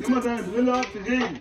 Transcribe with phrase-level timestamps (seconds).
[0.00, 1.36] Nimm mal deine Brille ab, wir reden.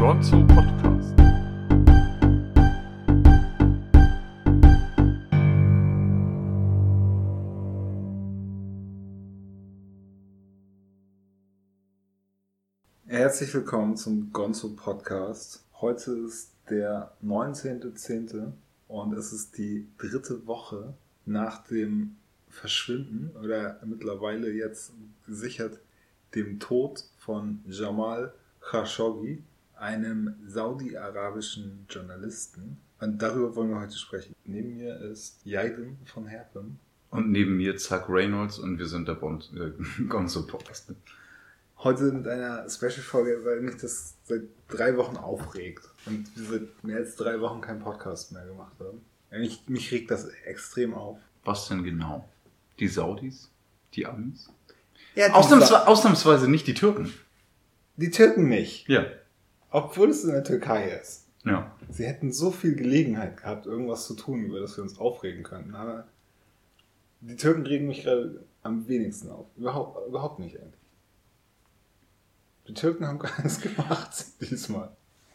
[0.00, 1.14] Gonzo Podcast.
[13.06, 15.62] Herzlich willkommen zum Gonzo Podcast.
[15.82, 18.52] Heute ist der 19.10.
[18.86, 20.94] und es ist die dritte Woche
[21.26, 22.16] nach dem
[22.50, 24.92] Verschwinden oder mittlerweile jetzt
[25.26, 25.78] gesichert
[26.34, 29.42] dem Tod von Jamal Khashoggi,
[29.76, 32.78] einem saudi-arabischen Journalisten.
[33.00, 34.34] Und darüber wollen wir heute sprechen.
[34.44, 36.78] Neben mir ist Jaiden von Herpen.
[37.10, 39.72] Und neben mir Zack Reynolds und wir sind der Bond, äh,
[40.08, 40.92] Gonzo Podcast.
[41.78, 45.88] Heute mit einer Special-Folge, weil mich das seit drei Wochen aufregt.
[46.06, 49.00] Und wir seit mehr als drei Wochen keinen Podcast mehr gemacht haben.
[49.30, 51.18] Mich, mich regt das extrem auf.
[51.44, 52.28] Was denn genau?
[52.80, 53.50] Die Saudis?
[53.94, 54.50] Die Amis?
[55.14, 57.12] Ja, die, Ausnahmsweise, ausnahmsweise nicht die Türken.
[57.96, 58.88] die Türken nicht.
[58.88, 59.06] Ja.
[59.70, 61.26] Obwohl es in der Türkei ist.
[61.44, 61.74] Ja.
[61.88, 65.74] Sie hätten so viel Gelegenheit gehabt, irgendwas zu tun, über das wir uns aufregen könnten.
[65.74, 66.06] Aber
[67.20, 69.46] die Türken regen mich gerade am wenigsten auf.
[69.56, 70.74] Überhaupt, überhaupt nicht eigentlich.
[72.68, 74.90] Die Türken haben gar nichts gemacht diesmal.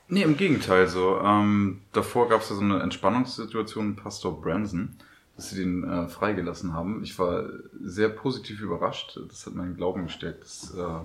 [0.08, 1.19] Nee, im Gegenteil so.
[1.19, 4.95] Ähm, davor gab es ja so eine Entspannungssituation mit Pastor Branson,
[5.36, 7.03] dass sie den äh, freigelassen haben.
[7.03, 7.50] Ich war
[7.81, 9.20] sehr positiv überrascht.
[9.30, 11.00] Das hat meinen Glauben gestärkt, dass, äh,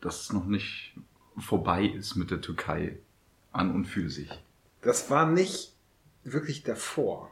[0.00, 0.96] dass es noch nicht
[1.38, 2.98] vorbei ist mit der Türkei
[3.52, 4.30] an und für sich.
[4.82, 5.72] Das war nicht
[6.24, 7.30] wirklich davor.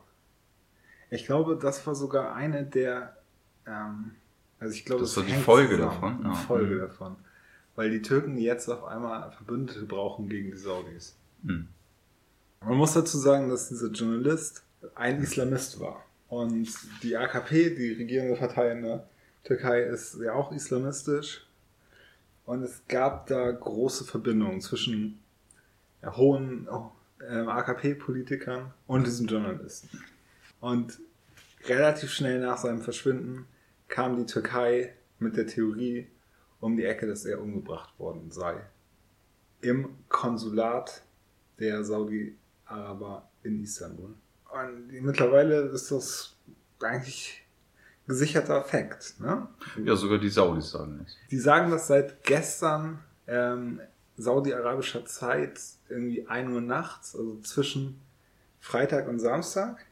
[1.11, 3.17] Ich glaube, das war sogar eine der.
[3.67, 4.13] Ähm,
[4.59, 5.91] also ich glaube, Das war die Folge zusammen.
[5.93, 6.35] davon, Die ja.
[6.35, 6.81] Folge Mhm.
[6.81, 7.17] davon.
[7.75, 11.17] Weil die Türken jetzt auf einmal Verbündete brauchen gegen die Saudis.
[11.45, 11.69] Hm.
[12.61, 14.63] Man muss dazu sagen, dass dieser Journalist
[14.95, 16.05] ein Islamist war.
[16.33, 16.67] Und
[17.03, 19.07] die AKP, die regierende Partei in der
[19.45, 21.47] Türkei, ist ja auch islamistisch.
[22.47, 25.21] Und es gab da große Verbindungen zwischen
[26.03, 26.67] hohen
[27.29, 30.03] ähm, AKP-Politikern und diesem Journalisten.
[30.59, 31.01] Und
[31.67, 33.45] relativ schnell nach seinem Verschwinden
[33.89, 36.09] kam die Türkei mit der Theorie
[36.61, 38.59] um die Ecke, dass er umgebracht worden sei.
[39.61, 41.03] Im Konsulat
[41.59, 44.15] der Saudi-Araber in Istanbul.
[44.53, 46.37] Und mittlerweile ist das
[46.81, 47.43] eigentlich
[48.07, 49.15] gesicherter Fakt.
[49.21, 49.47] Ne?
[49.85, 51.17] Ja, sogar die Saudis sagen das.
[51.31, 53.81] Die sagen das seit gestern ähm,
[54.17, 55.59] saudi-arabischer Zeit,
[55.89, 58.01] irgendwie 1 Uhr nachts, also zwischen
[58.61, 59.87] Freitag und Samstag.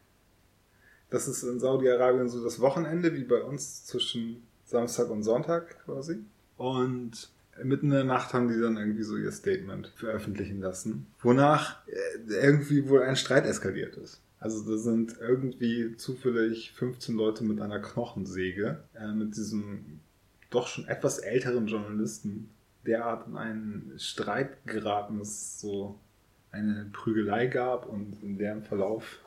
[1.08, 6.18] Das ist in Saudi-Arabien so das Wochenende, wie bei uns zwischen Samstag und Sonntag quasi.
[6.56, 7.30] Und
[7.62, 12.32] mitten in der Nacht haben die dann irgendwie so ihr Statement veröffentlichen lassen, wonach äh,
[12.32, 14.20] irgendwie wohl ein Streit eskaliert ist.
[14.40, 20.00] Also da sind irgendwie zufällig 15 Leute mit einer Knochensäge, äh, mit diesem
[20.48, 22.50] doch schon etwas älteren Journalisten
[22.86, 25.98] derart in einen Streit geraten, dass es so
[26.50, 29.20] eine Prügelei gab und in deren Verlauf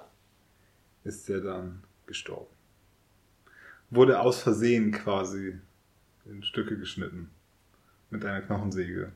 [1.03, 2.51] ist er dann gestorben.
[3.91, 5.59] Wurde aus Versehen quasi
[6.25, 7.29] in Stücke geschnitten.
[8.09, 9.11] Mit einer Knochensäge.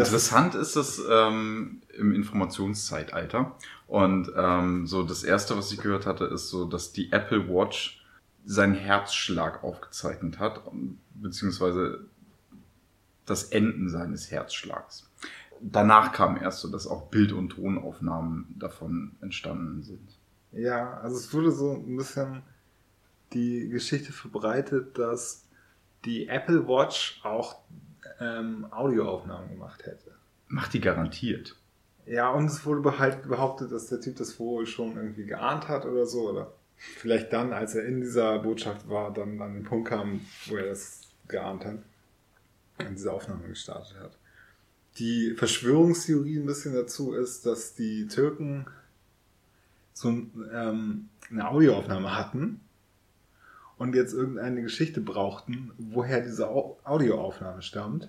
[0.00, 3.56] Interessant ist es ähm, im Informationszeitalter.
[3.86, 8.04] Und ähm, so das erste, was ich gehört hatte, ist so, dass die Apple Watch
[8.46, 10.62] seinen Herzschlag aufgezeichnet hat,
[11.14, 12.04] beziehungsweise
[13.26, 15.08] das Enden seines Herzschlags.
[15.60, 20.18] Danach kam erst so, dass auch Bild- und Tonaufnahmen davon entstanden sind.
[20.52, 22.42] ja, also es wurde so ein bisschen
[23.32, 25.44] die Geschichte verbreitet, dass
[26.04, 27.56] die Apple Watch auch
[28.20, 30.12] ähm, Audioaufnahmen gemacht hätte.
[30.48, 31.56] Macht die garantiert.
[32.06, 35.86] Ja, und es wurde halt behauptet, dass der Typ das wohl schon irgendwie geahnt hat
[35.86, 36.30] oder so.
[36.30, 40.56] Oder vielleicht dann, als er in dieser Botschaft war, dann an den Punkt kam, wo
[40.56, 41.78] er das geahnt hat
[42.78, 44.18] und diese Aufnahme gestartet hat.
[44.98, 48.66] Die Verschwörungstheorie ein bisschen dazu ist, dass die Türken
[49.92, 52.60] so ähm, eine Audioaufnahme hatten
[53.78, 58.08] und jetzt irgendeine Geschichte brauchten, woher diese Au- Audioaufnahme stammt,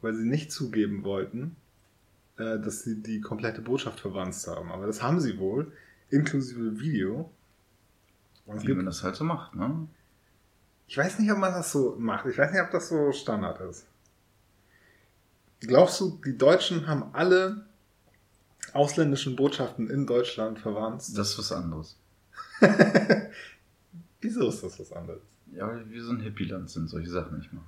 [0.00, 1.56] weil sie nicht zugeben wollten,
[2.38, 4.70] äh, dass sie die komplette Botschaft verwandt haben.
[4.70, 5.72] Aber das haben sie wohl,
[6.10, 7.30] inklusive Video.
[8.46, 9.86] Und Wie man das halt so macht, ne?
[10.88, 12.26] ich weiß nicht, ob man das so macht.
[12.26, 13.86] Ich weiß nicht, ob das so Standard ist.
[15.60, 17.64] Glaubst du, die Deutschen haben alle
[18.72, 21.02] ausländischen Botschaften in Deutschland verwandt?
[21.16, 21.96] Das ist was anderes.
[24.22, 25.20] Wieso ist das was anderes?
[25.54, 27.66] Ja, weil wir so ein Hippie-Land sind, solche Sachen nicht machen.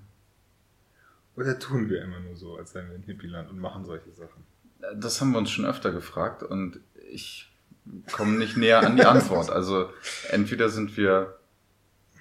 [1.37, 4.45] Oder tun wir immer nur so, als seien wir ein Hippieland und machen solche Sachen?
[4.97, 6.79] Das haben wir uns schon öfter gefragt und
[7.11, 7.53] ich
[8.13, 9.51] kommen nicht näher an die Antwort.
[9.51, 9.91] Also
[10.31, 11.37] entweder sind wir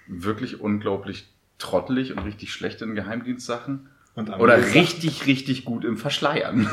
[0.08, 6.62] wirklich unglaublich trottelig und richtig schlecht in Geheimdienstsachen oder richtig, richtig gut im Verschleiern.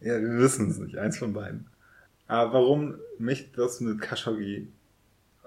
[0.00, 0.96] ja, wir wissen es nicht.
[0.98, 1.66] Eins von beiden.
[2.26, 4.68] Aber warum mich das mit Khashoggi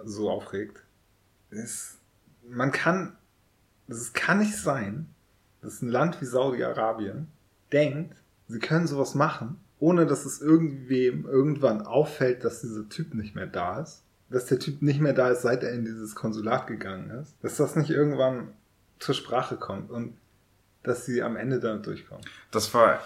[0.06, 0.84] so aufregt,
[1.50, 1.98] ist,
[2.48, 3.18] man kann,
[3.88, 5.08] es kann nicht sein,
[5.62, 7.28] dass ein Land wie Saudi-Arabien
[7.72, 8.16] denkt,
[8.48, 13.48] sie können sowas machen, ohne dass es irgendwem irgendwann auffällt, dass dieser Typ nicht mehr
[13.48, 14.04] da ist.
[14.30, 17.36] Dass der Typ nicht mehr da ist, seit er in dieses Konsulat gegangen ist.
[17.42, 18.54] Dass das nicht irgendwann
[19.00, 20.18] zur Sprache kommt und
[20.84, 22.26] dass sie am Ende damit durchkommen.
[22.52, 23.00] Das war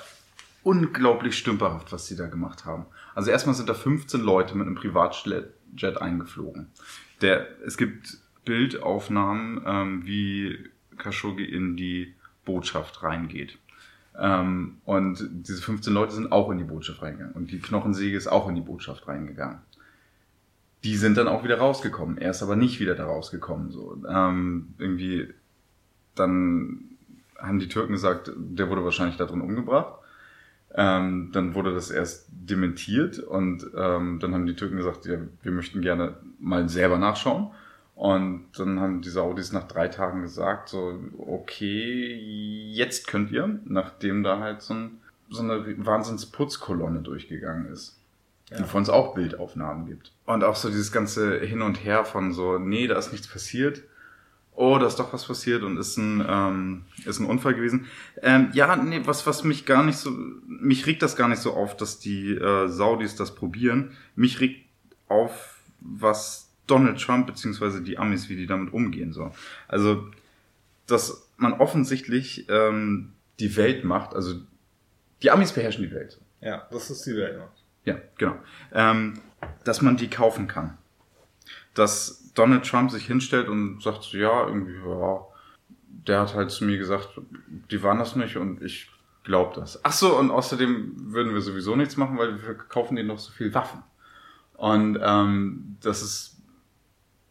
[0.64, 2.86] unglaublich stümperhaft, was sie da gemacht haben.
[3.16, 5.54] Also erstmal sind da 15 Leute mit einem Privatjet
[6.00, 6.68] eingeflogen.
[7.22, 12.14] Der, es gibt Bildaufnahmen, ähm, wie Khashoggi in die
[12.46, 13.58] Botschaft reingeht.
[14.18, 17.34] Ähm, und diese 15 Leute sind auch in die Botschaft reingegangen.
[17.34, 19.60] Und die Knochensäge ist auch in die Botschaft reingegangen.
[20.84, 22.18] Die sind dann auch wieder rausgekommen.
[22.18, 23.72] Er ist aber nicht wieder da rausgekommen.
[23.72, 24.04] So.
[24.08, 25.34] Ähm, irgendwie,
[26.16, 26.98] dann
[27.38, 30.01] haben die Türken gesagt, der wurde wahrscheinlich da drin umgebracht.
[30.76, 35.52] Ähm, dann wurde das erst dementiert und ähm, dann haben die Türken gesagt, ja, wir
[35.52, 37.52] möchten gerne mal selber nachschauen.
[37.96, 42.16] Und dann haben die Saudis nach drei Tagen gesagt, so, okay,
[42.74, 48.00] jetzt könnt ihr, nachdem da halt so, ein, so eine Wahnsinnsputzkolonne durchgegangen ist.
[48.50, 48.58] Ja.
[48.58, 50.14] Die von uns auch Bildaufnahmen gibt.
[50.26, 53.84] Und auch so dieses ganze Hin und Her von so, nee, da ist nichts passiert.
[54.54, 57.88] Oh, da ist doch was passiert und ist ein, ähm, ist ein Unfall gewesen.
[58.22, 60.12] Ähm, ja, nee, was, was mich gar nicht so,
[60.46, 63.92] mich regt das gar nicht so auf, dass die äh, Saudis das probieren.
[64.16, 64.66] Mich regt
[65.08, 69.14] auf, was Donald Trump beziehungsweise die Amis, wie die damit umgehen.
[69.14, 69.32] So.
[69.68, 70.10] Also,
[70.86, 74.36] dass man offensichtlich ähm, die Welt macht, also
[75.24, 76.20] die Amis beherrschen die Welt.
[76.42, 77.64] Ja, das ist die Weltmacht.
[77.86, 78.36] Ja, genau.
[78.74, 79.20] Ähm,
[79.64, 80.78] dass man die kaufen kann.
[81.74, 85.22] Dass Donald Trump sich hinstellt und sagt, ja, irgendwie, ja,
[86.08, 87.20] der hat halt zu mir gesagt,
[87.70, 88.90] die waren das nicht und ich
[89.24, 89.84] glaube das.
[89.84, 93.32] Ach so, und außerdem würden wir sowieso nichts machen, weil wir kaufen denen noch so
[93.32, 93.84] viel Waffen.
[94.54, 96.42] Und ähm, das ist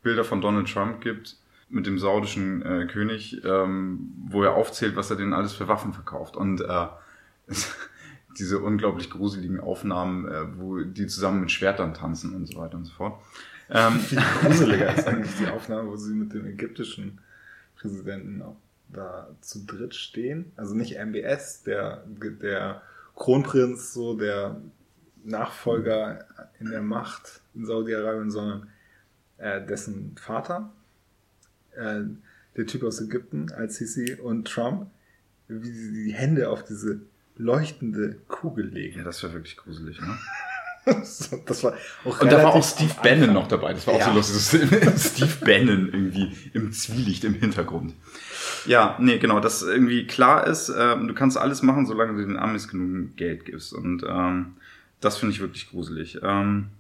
[0.03, 1.37] Bilder von Donald Trump gibt
[1.69, 5.93] mit dem saudischen äh, König, ähm, wo er aufzählt, was er denen alles für Waffen
[5.93, 6.37] verkauft.
[6.37, 6.87] Und äh,
[8.39, 12.87] diese unglaublich gruseligen Aufnahmen, äh, wo die zusammen mit Schwertern tanzen und so weiter und
[12.87, 13.21] so fort.
[13.71, 17.21] Ähm, Viel gruseliger ist eigentlich die Aufnahme, wo sie mit dem ägyptischen
[17.77, 18.57] Präsidenten auch
[18.89, 20.53] da zu dritt stehen.
[20.57, 22.83] Also nicht MBS, der, der
[23.15, 24.61] Kronprinz, so der
[25.23, 26.27] Nachfolger
[26.59, 28.69] in der Macht in Saudi-Arabien, sondern
[29.39, 30.73] äh, dessen Vater,
[31.77, 32.01] äh,
[32.57, 34.91] der Typ aus Ägypten, Al-Sisi und Trump,
[35.49, 37.01] wie sie die Hände auf diese
[37.37, 38.99] leuchtende Kugel legen.
[38.99, 40.19] Ja, das war wirklich gruselig, ne?
[41.47, 41.75] das war
[42.05, 43.75] auch Und da war auch Steve Bannon noch dabei.
[43.75, 44.07] Das war auch ja.
[44.07, 44.61] so lustig.
[44.99, 47.95] Steve Bannon irgendwie im Zwielicht im Hintergrund.
[48.67, 52.39] Ja, nee, genau, dass irgendwie klar ist, äh, du kannst alles machen, solange du den
[52.39, 53.73] Amis genug Geld gibst.
[53.73, 54.57] Und ähm,
[55.01, 56.19] das finde ich wirklich gruselig.
[56.23, 56.71] Ähm,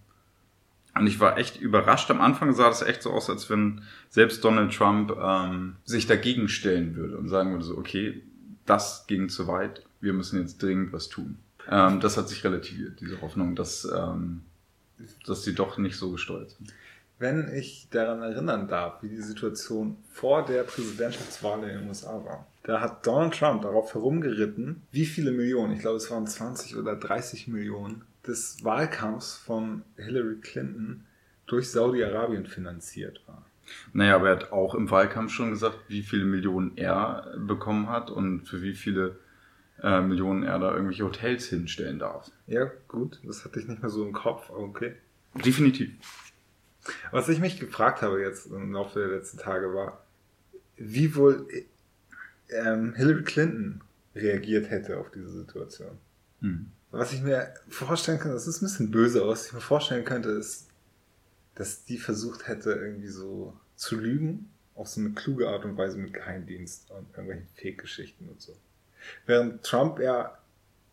[0.94, 2.10] und ich war echt überrascht.
[2.10, 6.48] Am Anfang sah das echt so aus, als wenn selbst Donald Trump ähm, sich dagegen
[6.48, 8.22] stellen würde und sagen würde so, okay,
[8.66, 11.38] das ging zu weit, wir müssen jetzt dringend was tun.
[11.68, 14.42] Ähm, das hat sich relativiert, diese Hoffnung, dass, ähm,
[15.26, 16.72] dass die doch nicht so gesteuert sind.
[17.18, 22.46] Wenn ich daran erinnern darf, wie die Situation vor der Präsidentschaftswahl in den USA war,
[22.62, 26.96] da hat Donald Trump darauf herumgeritten, wie viele Millionen, ich glaube es waren 20 oder
[26.96, 31.04] 30 Millionen, des Wahlkampfs von Hillary Clinton
[31.46, 33.44] durch Saudi-Arabien finanziert war.
[33.92, 38.10] Naja, aber er hat auch im Wahlkampf schon gesagt, wie viele Millionen er bekommen hat
[38.10, 39.16] und für wie viele
[39.82, 42.30] äh, Millionen er da irgendwelche Hotels hinstellen darf.
[42.46, 44.94] Ja, gut, das hatte ich nicht mehr so im Kopf, aber okay.
[45.34, 45.90] Definitiv.
[47.12, 50.04] Was ich mich gefragt habe jetzt im Laufe der letzten Tage war,
[50.76, 51.46] wie wohl
[52.48, 53.82] ähm, Hillary Clinton
[54.14, 55.98] reagiert hätte auf diese Situation.
[56.40, 56.72] Hm.
[56.90, 60.04] Was ich mir vorstellen kann, das ist ein bisschen böse, aber was ich mir vorstellen
[60.04, 60.68] könnte, ist,
[61.54, 65.98] dass die versucht hätte, irgendwie so zu lügen, auf so eine kluge Art und Weise
[65.98, 68.56] mit Geheimdienst und irgendwelchen Fake-Geschichten und so.
[69.26, 70.38] Während Trump ja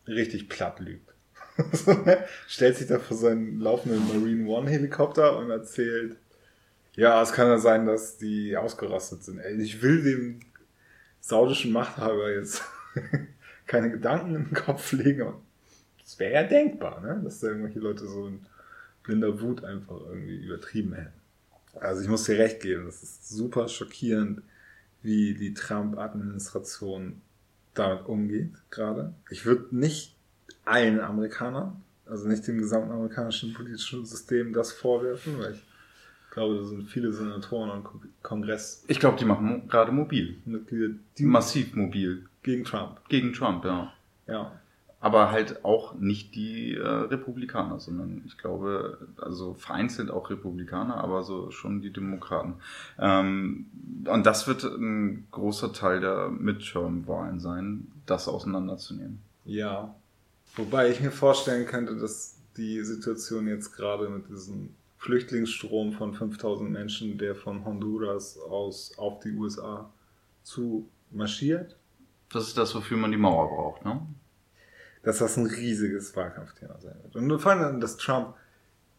[0.06, 1.12] richtig platt lügt.
[2.46, 6.16] Stellt sich da vor seinen laufenden Marine One Helikopter und erzählt,
[6.94, 9.38] ja, es kann ja sein, dass die ausgerastet sind.
[9.38, 10.40] Ey, ich will dem
[11.20, 12.62] saudischen Machthaber jetzt
[13.66, 15.34] keine Gedanken den Kopf legen
[16.08, 17.20] das wäre ja denkbar, ne?
[17.22, 18.40] dass da irgendwelche Leute so in
[19.02, 21.12] blinder Wut einfach irgendwie übertrieben hätten.
[21.74, 24.40] Also ich muss dir recht geben, das ist super schockierend,
[25.02, 27.20] wie die Trump-Administration
[27.78, 29.14] damit umgeht gerade.
[29.30, 30.16] Ich würde nicht
[30.64, 36.64] allen Amerikanern also nicht dem gesamten amerikanischen politischen System das vorwerfen, weil ich glaube, da
[36.64, 38.84] sind viele Senatoren und Kongress.
[38.88, 40.38] Ich glaube, die machen gerade mobil.
[40.44, 42.26] Mitglieder, die massiv mobil.
[42.42, 43.00] Gegen Trump.
[43.08, 43.92] Gegen Trump, ja.
[44.26, 44.60] Ja.
[45.00, 51.22] Aber halt auch nicht die äh, Republikaner, sondern ich glaube, also vereinzelt auch Republikaner, aber
[51.22, 52.54] so schon die Demokraten.
[52.98, 53.66] Ähm,
[54.06, 59.20] und das wird ein großer Teil der Midterm-Wahlen sein, das auseinanderzunehmen.
[59.44, 59.94] Ja.
[60.56, 66.70] Wobei ich mir vorstellen könnte, dass die Situation jetzt gerade mit diesem Flüchtlingsstrom von 5000
[66.70, 69.88] Menschen, der von Honduras aus auf die USA
[70.42, 71.76] zu marschiert.
[72.32, 74.00] Das ist das, wofür man die Mauer braucht, ne?
[75.02, 77.16] Dass das ein riesiges Wahlkampfthema sein wird.
[77.16, 78.34] Und vor allem, dass Trump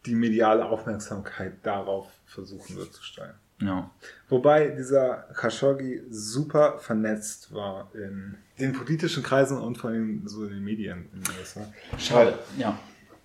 [0.06, 3.34] die mediale Aufmerksamkeit darauf versuchen wird zu steuern.
[3.60, 3.90] Ja.
[4.28, 10.50] Wobei dieser Khashoggi super vernetzt war in den politischen Kreisen und vor allem so in
[10.54, 11.60] den Medien in den USA.
[11.98, 12.38] Schade.
[12.56, 12.78] Ja.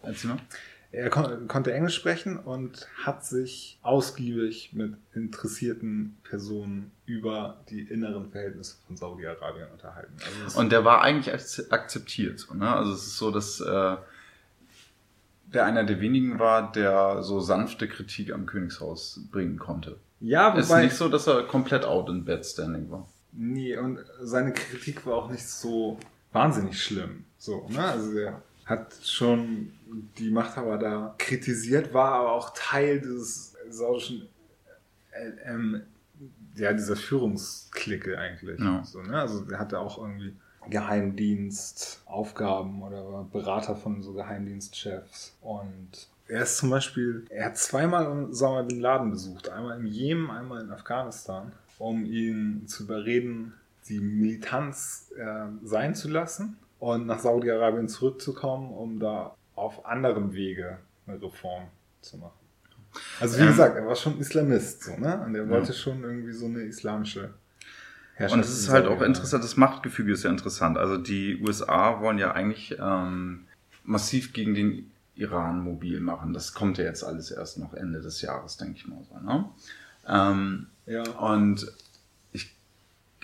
[0.03, 0.39] Erzähl mal.
[0.95, 8.31] Er kon konnte Englisch sprechen und hat sich ausgiebig mit interessierten Personen über die inneren
[8.31, 10.15] Verhältnisse von Saudi-Arabien unterhalten.
[10.43, 11.33] Also und der war eigentlich
[11.71, 12.47] akzeptiert.
[12.53, 12.73] Ne?
[12.73, 13.97] Also es ist so, dass äh,
[15.53, 19.97] der einer der wenigen war, der so sanfte Kritik am Königshaus bringen konnte.
[20.21, 20.59] Ja, wobei...
[20.59, 23.07] Es ist nicht so, dass er komplett out in bed standing war.
[23.33, 25.99] Nee, und seine Kritik war auch nicht so
[26.31, 27.25] wahnsinnig schlimm.
[27.37, 27.83] So, ne?
[27.83, 29.71] Also der hat schon
[30.17, 34.27] die Machthaber da kritisiert, war aber auch Teil dieses saudischen,
[35.11, 35.81] äh, ähm,
[36.55, 38.59] ja, dieser Führungsklicke eigentlich.
[38.59, 38.83] Ja.
[38.83, 39.19] So, ne?
[39.19, 40.33] Also er hatte auch irgendwie
[40.69, 45.35] Geheimdienstaufgaben oder war Berater von so Geheimdienstchefs.
[45.41, 49.49] Und er ist zum Beispiel, er hat zweimal Osama Bin Laden besucht.
[49.49, 53.53] Einmal im Jemen, einmal in Afghanistan, um ihn zu überreden,
[53.89, 60.77] die Militanz äh, sein zu lassen und nach Saudi-Arabien zurückzukommen, um da auf anderem Wege
[61.07, 61.63] eine Reform
[62.01, 62.37] zu machen.
[63.19, 65.19] Also wie ähm, gesagt, er war schon Islamist, so, ne?
[65.25, 65.73] Und er wollte ja.
[65.73, 67.33] schon irgendwie so eine islamische
[68.13, 68.37] Herrschaft.
[68.37, 70.77] Und es ist halt auch interessant, das Machtgefüge ist ja interessant.
[70.77, 73.47] Also die USA wollen ja eigentlich ähm,
[73.83, 76.33] massiv gegen den Iran mobil machen.
[76.33, 79.19] Das kommt ja jetzt alles erst noch Ende des Jahres, denke ich mal so.
[79.25, 79.49] Ne?
[80.07, 81.01] Ähm, ja.
[81.17, 81.65] Und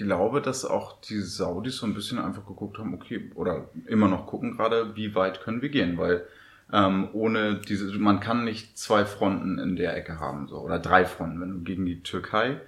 [0.03, 4.27] glaube, dass auch die Saudis so ein bisschen einfach geguckt haben, okay, oder immer noch
[4.27, 6.25] gucken gerade, wie weit können wir gehen, weil
[6.73, 11.05] ähm, ohne diese, man kann nicht zwei Fronten in der Ecke haben, so, oder drei
[11.05, 12.61] Fronten, wenn du gegen die Türkei,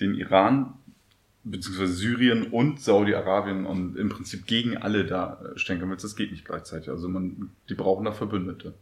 [0.00, 0.74] den Iran,
[1.44, 6.30] beziehungsweise Syrien und Saudi-Arabien und im Prinzip gegen alle da äh, stehen willst, das geht
[6.30, 6.88] nicht gleichzeitig.
[6.88, 8.74] Also man, die brauchen da Verbündete.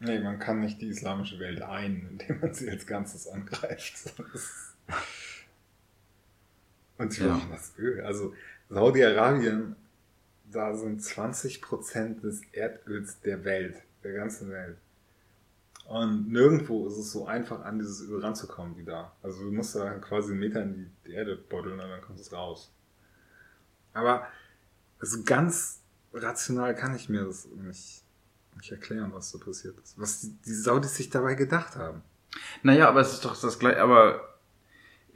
[0.00, 4.12] Nee, man kann nicht die islamische Welt ein, indem man sie als Ganzes angreift.
[6.98, 7.40] Und sie ja.
[7.50, 8.02] das Öl.
[8.02, 8.34] Also
[8.68, 9.76] Saudi-Arabien,
[10.50, 14.76] da sind 20 Prozent des Erdöls der Welt, der ganzen Welt.
[15.88, 19.12] Und nirgendwo ist es so einfach, an dieses Öl ranzukommen wie da.
[19.22, 22.32] Also du musst da quasi einen Meter in die Erde buddeln und dann kommt es
[22.32, 22.72] raus.
[23.92, 24.26] Aber
[24.98, 25.80] also ganz
[26.12, 28.02] rational kann ich mir das nicht,
[28.56, 29.98] nicht erklären, was so passiert ist.
[29.98, 32.02] Was die, die Saudis sich dabei gedacht haben.
[32.62, 34.35] Naja, aber es ist doch das gleiche, aber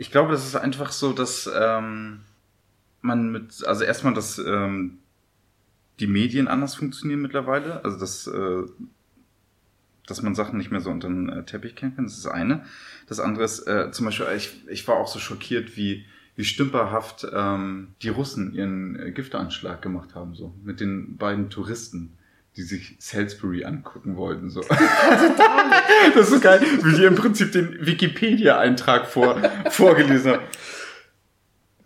[0.01, 2.21] ich glaube, das ist einfach so, dass ähm,
[3.03, 5.01] man mit, also erstmal, dass ähm,
[6.01, 8.63] die Medien anders funktionieren mittlerweile, also dass, äh,
[10.07, 12.33] dass man Sachen nicht mehr so unter den äh, Teppich kennen kann, das ist das
[12.33, 12.65] eine.
[13.09, 17.27] Das andere ist, äh, zum Beispiel, ich, ich war auch so schockiert, wie, wie stümperhaft
[17.31, 22.17] ähm, die Russen ihren äh, Giftanschlag gemacht haben, so mit den beiden Touristen
[22.57, 24.51] die sich Salisbury angucken wollten.
[24.51, 24.61] So.
[26.15, 29.41] das ist geil, wie die im Prinzip den Wikipedia-Eintrag vor,
[29.71, 30.43] vorgelesen haben.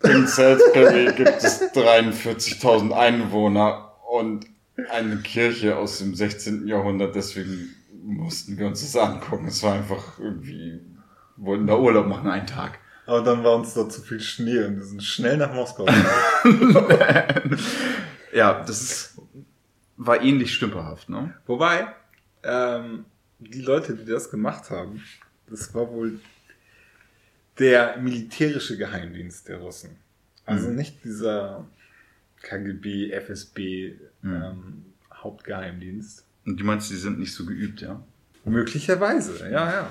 [0.03, 4.45] In Salisbury gibt es 43.000 Einwohner und
[4.91, 6.67] eine Kirche aus dem 16.
[6.67, 9.47] Jahrhundert, deswegen mussten wir uns das angucken.
[9.47, 10.81] Es war einfach irgendwie,
[11.37, 12.79] wollten da Urlaub machen, einen Tag.
[13.07, 15.85] Aber dann war uns da zu viel Schnee und wir sind schnell nach Moskau.
[18.33, 19.14] ja, das ist
[19.97, 21.33] war ähnlich stümperhaft, ne?
[21.45, 21.87] Wobei,
[22.43, 23.05] ähm,
[23.39, 25.03] die Leute, die das gemacht haben,
[25.47, 26.19] das war wohl
[27.59, 29.97] der militärische Geheimdienst der Russen.
[30.45, 30.75] Also mhm.
[30.75, 31.65] nicht dieser
[32.41, 34.33] KGB, FSB mhm.
[34.33, 36.25] ähm, Hauptgeheimdienst.
[36.45, 38.01] Und du meinst, die sind nicht so geübt, ja?
[38.43, 39.89] Möglicherweise, ja, ja.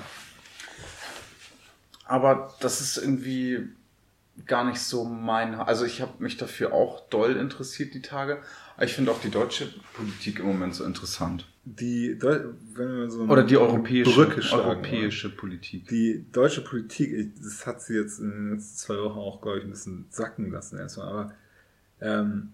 [2.05, 3.69] Aber das ist irgendwie
[4.47, 5.55] gar nicht so mein.
[5.55, 8.43] Also ich habe mich dafür auch doll interessiert die Tage.
[8.77, 11.47] Aber ich finde auch die deutsche Politik im Moment so interessant.
[11.65, 15.37] Die wenn wir so oder die europäische, Brücke schlagen, europäische oder?
[15.37, 15.89] Politik.
[15.89, 19.65] Die deutsche Politik, das hat sie jetzt in den letzten zwei Wochen auch, glaube ich,
[19.65, 21.07] ein bisschen sacken lassen erstmal.
[21.09, 21.33] Aber
[22.01, 22.51] ähm,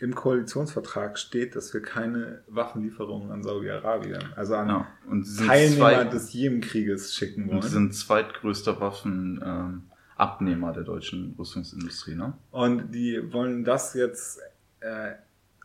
[0.00, 6.04] im Koalitionsvertrag steht, dass wir keine Waffenlieferungen an Saudi-Arabien, also an Ja, und Teilnehmer zwei-
[6.04, 7.62] des Jemenkrieges schicken Und wollen.
[7.62, 12.32] sie sind zweitgrößter Waffenabnehmer der deutschen Rüstungsindustrie, ne?
[12.50, 14.40] Und die wollen das jetzt,
[14.80, 15.12] äh,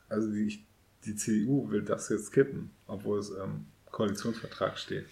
[0.09, 0.63] also die,
[1.05, 5.05] die CDU will das jetzt kippen, obwohl es im Koalitionsvertrag steht.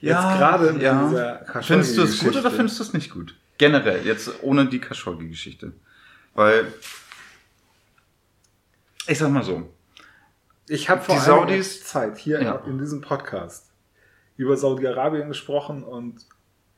[0.00, 3.36] Jetzt gerade mit dieser Findest du es gut oder findest du es nicht gut?
[3.58, 5.72] Generell, jetzt ohne die Khashoggi-Geschichte.
[6.34, 6.72] Weil,
[9.06, 9.68] ich sag mal so,
[10.68, 12.56] Ich habe vor Die Saudis- Zeit hier Ja.
[12.66, 13.70] in diesem Podcast
[14.36, 16.24] über Saudi-Arabien gesprochen und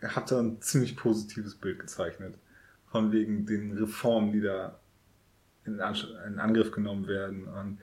[0.03, 2.35] habe da ein ziemlich positives Bild gezeichnet.
[2.91, 4.79] Von wegen den Reformen, die da
[5.65, 5.81] in,
[6.27, 7.79] in Angriff genommen werden und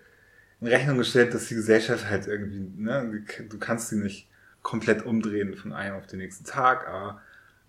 [0.62, 4.28] in Rechnung gestellt, dass die Gesellschaft halt irgendwie, ne, du kannst sie nicht
[4.62, 7.22] komplett umdrehen von einem auf den nächsten Tag, aber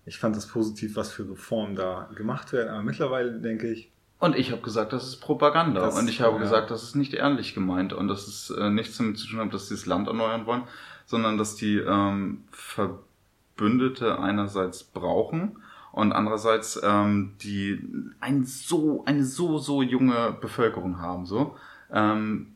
[0.05, 2.69] ich fand das positiv, was für Reformen da gemacht werden.
[2.69, 5.81] Aber mittlerweile denke ich, Und ich habe gesagt, das ist Propaganda.
[5.81, 6.41] Das- und ich habe ja.
[6.41, 9.53] gesagt, das ist nicht ehrlich gemeint und dass es äh, nichts damit zu tun hat,
[9.53, 10.63] dass sie das Land erneuern wollen,
[11.05, 15.57] sondern dass die ähm, Verbündete einerseits brauchen
[15.91, 17.79] und andererseits ähm, die
[18.19, 21.25] ein so, eine so, so junge Bevölkerung haben.
[21.25, 21.57] So.
[21.91, 22.55] Ähm,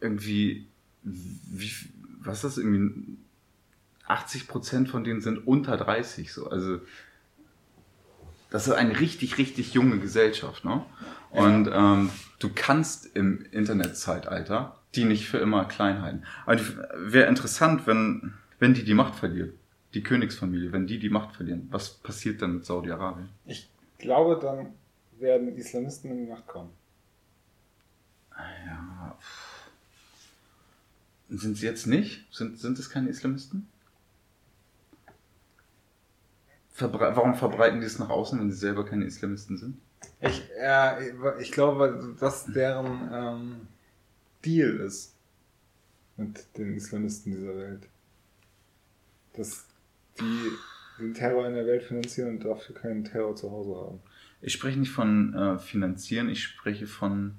[0.00, 0.66] irgendwie,
[1.02, 1.70] wie,
[2.20, 3.16] was ist das, irgendwie
[4.06, 6.32] 80 Prozent von denen sind unter 30.
[6.32, 6.48] So.
[6.48, 6.80] Also
[8.50, 10.84] das ist eine richtig, richtig junge Gesellschaft, ne?
[11.30, 16.22] Und ähm, du kannst im Internetzeitalter die nicht für immer klein halten.
[16.46, 16.60] Aber
[16.96, 19.54] wäre interessant, wenn, wenn die die Macht verliert,
[19.94, 23.28] die Königsfamilie, wenn die die Macht verlieren, was passiert dann mit Saudi-Arabien?
[23.46, 24.74] ich glaube, dann
[25.18, 26.70] werden Islamisten in die Macht kommen.
[28.36, 29.16] Ja.
[31.30, 32.26] Sind sie jetzt nicht?
[32.34, 33.68] Sind, sind es keine Islamisten?
[36.72, 39.78] Verbre warum verbreiten die es nach außen, wenn sie selber keine Islamisten sind?
[40.20, 43.68] Ich, äh, ich glaube, dass deren ähm,
[44.44, 45.14] Deal ist
[46.16, 47.88] mit den Islamisten dieser Welt.
[49.34, 49.66] Dass
[50.20, 50.50] die
[50.98, 54.00] den Terror in der Welt finanzieren und dafür keinen Terror zu Hause haben.
[54.40, 57.34] Ich spreche nicht von äh, finanzieren, ich spreche von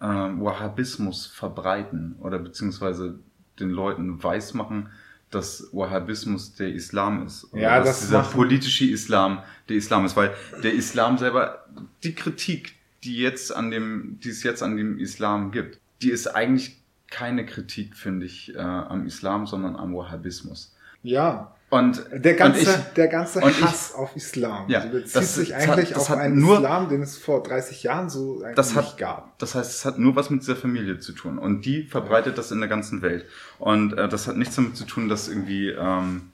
[0.00, 3.18] äh, Wahhabismus verbreiten oder beziehungsweise
[3.58, 4.90] den Leuten weismachen,
[5.30, 7.52] dass Wahhabismus der Islam ist.
[7.52, 11.66] Oder Ja, dass das dieser politische Islam der Islam ist, weil der Islam selber,
[12.04, 16.28] die Kritik, die jetzt an dem, die es jetzt an dem Islam gibt, die ist
[16.28, 20.74] eigentlich keine Kritik, finde ich, äh, am Islam, sondern am Wahhabismus.
[21.02, 24.92] Ja, Und der ganze, und ich, der ganze und ich- Hass auf Islam Ja, also
[24.92, 27.82] bezieht das- sich hat- eigentlich das auf hat einen nur- Islam, den es vor 30
[27.82, 29.38] Jahren so eigentlich Das hat- nicht gab.
[29.38, 31.38] Das heißt, es hat nur was mit dieser Familie zu tun.
[31.38, 33.24] Und die verbreitet das in der ganzen Welt.
[33.58, 36.30] Und äh, das hat nichts damit zu tun, dass irgendwie ähm,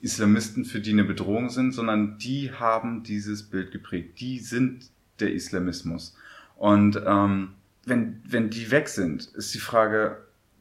[0.00, 4.20] Islamisten für die eine Bedrohung sind, sondern die haben dieses Bild geprägt.
[4.20, 4.86] Die sind
[5.20, 6.16] der Islamismus.
[6.56, 7.50] Und ähm,
[7.86, 10.18] wenn, wenn die weg sind, ist die Frage,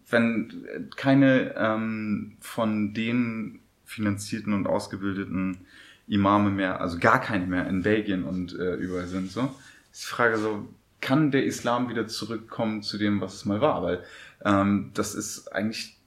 [0.09, 5.57] wenn keine ähm, von den finanzierten und ausgebildeten
[6.07, 9.53] Imame mehr, also gar keine mehr in Belgien und äh, überall sind, so,
[9.91, 10.67] ist die Frage so,
[10.99, 13.83] kann der Islam wieder zurückkommen zu dem, was es mal war?
[13.83, 14.03] Weil
[14.43, 15.97] ähm, das ist eigentlich,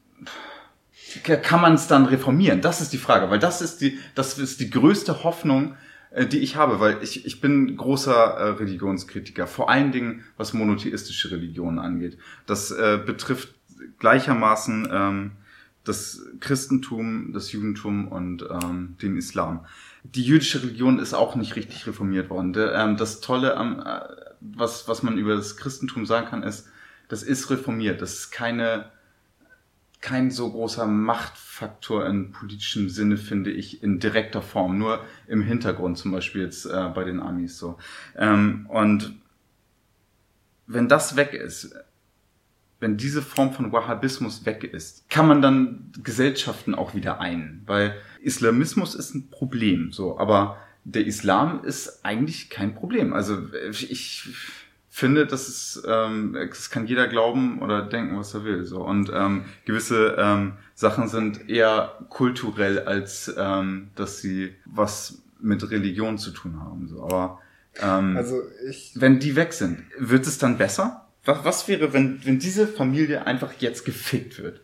[1.22, 2.60] kann man es dann reformieren?
[2.60, 5.76] Das ist die Frage, weil das ist die, das ist die größte Hoffnung,
[6.10, 10.52] äh, die ich habe, weil ich, ich bin großer äh, Religionskritiker, vor allen Dingen was
[10.54, 12.18] monotheistische Religionen angeht.
[12.46, 13.54] Das äh, betrifft
[13.98, 15.32] gleichermaßen ähm,
[15.86, 19.64] das Christentum, das Judentum und ähm, den Islam.
[20.02, 22.52] Die jüdische Religion ist auch nicht richtig reformiert worden.
[22.52, 24.00] Der, ähm, das Tolle am, äh,
[24.40, 26.68] was, was man über das Christentum sagen kann, ist,
[27.08, 28.02] das ist reformiert.
[28.02, 28.90] Das ist keine,
[30.00, 34.78] kein so großer Machtfaktor im politischen Sinne, finde ich, in direkter Form.
[34.78, 37.78] Nur im Hintergrund, zum Beispiel jetzt äh, bei den Amis so.
[38.16, 39.14] Ähm, und
[40.66, 41.76] wenn das weg ist,
[42.80, 47.94] wenn diese Form von Wahhabismus weg ist, kann man dann Gesellschaften auch wieder ein, weil
[48.20, 53.12] Islamismus ist ein Problem, so, aber der Islam ist eigentlich kein Problem.
[53.12, 53.38] Also
[53.70, 54.28] ich
[54.88, 59.10] finde, das ist, ähm, das kann jeder glauben oder denken, was er will, so und
[59.12, 66.30] ähm, gewisse ähm, Sachen sind eher kulturell als ähm, dass sie was mit Religion zu
[66.30, 67.40] tun haben, so, aber
[67.80, 71.05] ähm, Also ich, wenn die weg sind, wird es dann besser?
[71.26, 74.62] Was, was wäre, wenn, wenn diese Familie einfach jetzt gefickt wird?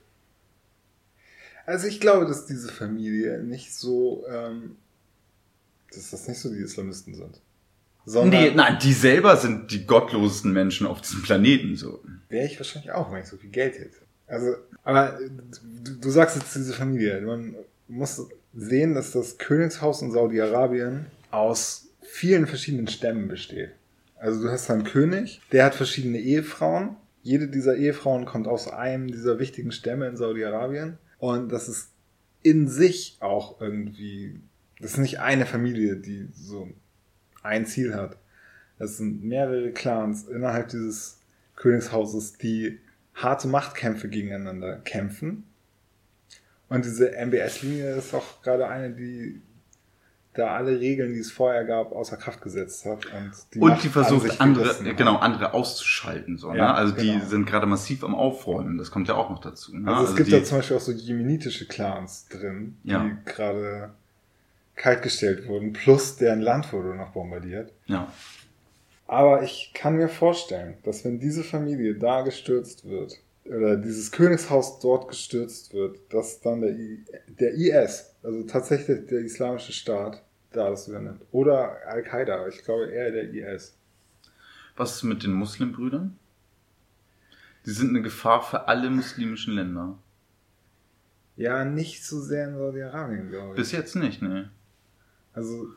[1.66, 4.76] also ich glaube, dass diese Familie nicht so, ähm,
[5.92, 7.40] dass das nicht so die Islamisten sind.
[8.04, 11.76] Sondern Nee, nein, die selber sind die gottlosesten Menschen auf diesem Planeten.
[11.76, 12.02] So.
[12.28, 13.98] wäre ich wahrscheinlich auch, wenn ich so viel Geld hätte.
[14.26, 15.18] Also, aber
[15.84, 17.20] du, du sagst jetzt diese Familie.
[17.20, 17.54] Man
[17.86, 23.70] muss sehen, dass das Königshaus in Saudi-Arabien aus vielen verschiedenen Stämmen besteht.
[24.22, 26.94] Also du hast einen König, der hat verschiedene Ehefrauen.
[27.24, 30.96] Jede dieser Ehefrauen kommt aus einem dieser wichtigen Stämme in Saudi-Arabien.
[31.18, 31.90] Und das ist
[32.40, 34.38] in sich auch irgendwie,
[34.80, 36.68] das ist nicht eine Familie, die so
[37.42, 38.16] ein Ziel hat.
[38.78, 41.18] Das sind mehrere Clans innerhalb dieses
[41.56, 42.78] Königshauses, die
[43.16, 45.48] harte Machtkämpfe gegeneinander kämpfen.
[46.68, 49.42] Und diese MBS-Linie ist auch gerade eine, die
[50.34, 53.04] da alle Regeln, die es vorher gab, außer Kraft gesetzt hat.
[53.06, 56.38] Und die, und die versucht, andere, genau, andere auszuschalten.
[56.38, 56.58] So, ne?
[56.58, 56.74] ja, ne?
[56.74, 57.20] Also genau.
[57.20, 58.78] die sind gerade massiv am Aufräumen.
[58.78, 59.76] Das kommt ja auch noch dazu.
[59.76, 59.88] Ne?
[59.88, 63.10] Also es also gibt da zum Beispiel auch so jemenitische Clans drin, die ja.
[63.26, 63.90] gerade
[64.74, 67.72] kaltgestellt wurden, plus deren Land wurde noch bombardiert.
[67.86, 68.10] Ja.
[69.06, 74.78] Aber ich kann mir vorstellen, dass wenn diese Familie da gestürzt wird, oder dieses Königshaus
[74.78, 80.70] dort gestürzt wird, dass dann der, I, der IS, also tatsächlich der islamische Staat, da
[80.70, 81.22] das übernimmt.
[81.32, 83.76] Oder Al-Qaida, ich glaube eher der IS.
[84.76, 86.16] Was ist mit den Muslimbrüdern?
[87.66, 89.98] Die sind eine Gefahr für alle muslimischen Länder.
[91.36, 93.56] Ja, nicht so sehr in Saudi-Arabien, glaube ich.
[93.56, 94.50] Bis jetzt nicht, ne.
[95.32, 95.68] Also,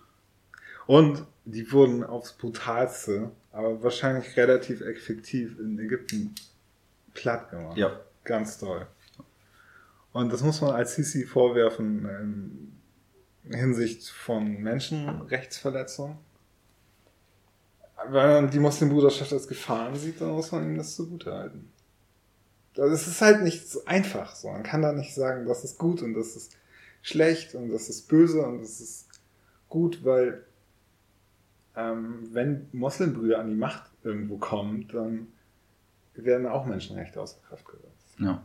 [0.85, 6.35] und die wurden aufs brutalste, aber wahrscheinlich relativ effektiv in Ägypten
[7.15, 7.77] platt gemacht.
[7.77, 7.99] Ja.
[8.23, 8.87] Ganz toll.
[10.11, 12.73] Und das muss man als Sisi vorwerfen
[13.43, 16.17] in Hinsicht von Menschenrechtsverletzungen.
[18.07, 21.71] Wenn man die Muslimbruderschaft als Gefahren sieht, dann muss man ihnen das zugutehalten.
[22.77, 24.49] Also es ist halt nicht so einfach so.
[24.49, 26.57] Man kann da nicht sagen, das ist gut und das ist
[27.01, 29.07] schlecht und das ist böse und das ist
[29.69, 30.45] gut, weil
[31.75, 35.27] ähm, wenn Muslimbrüder an die Macht irgendwo kommen, dann
[36.17, 38.15] werden auch Menschenrechte außer Kraft gesetzt.
[38.19, 38.43] Ja.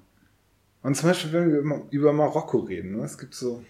[0.83, 3.63] Und zum Beispiel, wenn wir über Marokko reden, ne, es gibt so,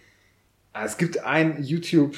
[0.72, 2.16] ah, es gibt ein YouTube,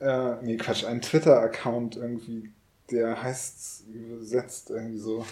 [0.00, 2.50] äh, nee Quatsch, ein Twitter-Account irgendwie,
[2.90, 5.26] der heißt übersetzt irgendwie so,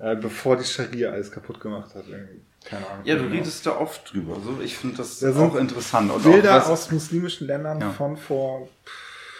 [0.00, 2.08] äh, bevor die Scharia alles kaputt gemacht hat.
[2.08, 2.40] Irgendwie.
[2.64, 3.04] Keine Ahnung.
[3.06, 4.34] Ja, du redest da oft drüber.
[4.34, 6.10] Also ich finde das da auch interessant.
[6.10, 7.90] Und Bilder auch, aus muslimischen Ländern ja.
[7.90, 8.68] von vor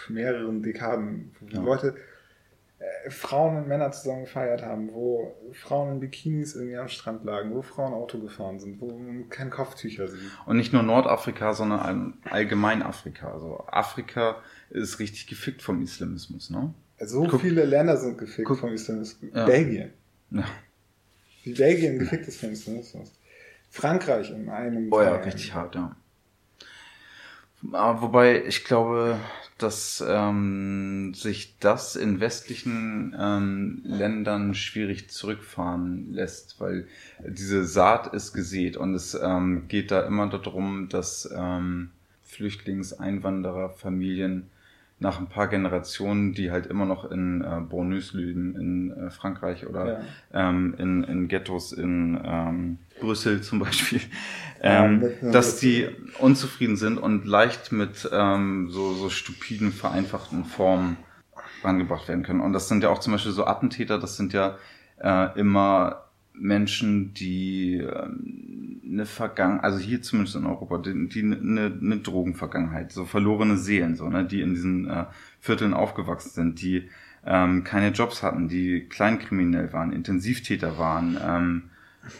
[0.08, 1.62] mehreren Dekaden, wo ja.
[1.62, 1.96] Leute
[3.08, 7.62] Frauen und Männer zusammen gefeiert haben, wo Frauen in Bikinis irgendwie am Strand lagen, wo
[7.62, 10.20] Frauen Auto gefahren sind, wo man keine Kopftücher sieht.
[10.46, 13.32] Und nicht nur Nordafrika, sondern allgemein Afrika.
[13.32, 14.36] Also Afrika
[14.70, 16.74] ist richtig gefickt vom Islamismus, ne?
[17.02, 19.30] So guck, viele Länder sind gefickt guck, vom Islamismus.
[19.34, 19.46] Ja.
[19.46, 19.92] Belgien.
[20.30, 20.44] Ja.
[21.44, 23.12] Wie Belgien gefickt ist vom Islamismus.
[23.70, 24.92] Frankreich in einem.
[24.92, 25.96] Oh ja, richtig hart, ja.
[27.72, 29.18] Aber wobei ich glaube,
[29.58, 36.86] dass ähm, sich das in westlichen ähm, Ländern schwierig zurückfahren lässt, weil
[37.26, 41.90] diese Saat ist gesät und es ähm, geht da immer darum, dass ähm,
[42.24, 44.48] Flüchtlingseinwandererfamilien
[45.00, 49.66] nach ein paar Generationen, die halt immer noch in äh, Bournus lügen, in äh, Frankreich
[49.66, 50.00] oder ja.
[50.32, 54.00] ähm, in, in Ghettos in ähm, Brüssel zum Beispiel,
[54.60, 60.98] ähm, ja, dass die unzufrieden sind und leicht mit ähm, so, so stupiden, vereinfachten Formen
[61.64, 62.40] rangebracht werden können.
[62.42, 64.58] Und das sind ja auch zum Beispiel so Attentäter, das sind ja
[65.02, 68.08] äh, immer Menschen, die äh,
[68.90, 73.96] eine Vergangenheit, also hier zumindest in Europa, die, die eine, eine Drogenvergangenheit, so verlorene Seelen,
[73.96, 75.04] so, ne, die in diesen äh,
[75.40, 76.88] Vierteln aufgewachsen sind, die
[77.26, 81.62] ähm, keine Jobs hatten, die kleinkriminell waren, Intensivtäter waren, ähm,